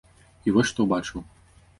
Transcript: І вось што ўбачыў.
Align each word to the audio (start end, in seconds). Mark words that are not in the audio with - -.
І 0.51 0.53
вось 0.55 0.71
што 0.71 0.85
ўбачыў. 0.87 1.21